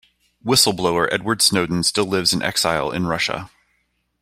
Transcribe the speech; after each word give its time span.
Whistle-blower 0.41 1.13
Edward 1.13 1.43
Snowden 1.43 1.83
still 1.83 2.07
lives 2.07 2.33
in 2.33 2.41
exile 2.41 2.89
in 2.89 3.05
Russia. 3.05 3.51